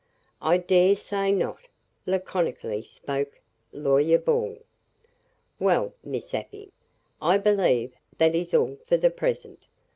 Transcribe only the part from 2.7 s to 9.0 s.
spoke Lawyer Ball. "Well, Miss Afy, I believe that is all for